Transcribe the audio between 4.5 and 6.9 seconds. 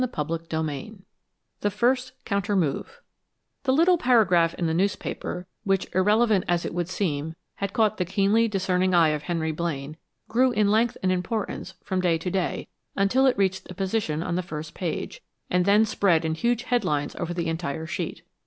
in the newspaper, which, irrelevant as it would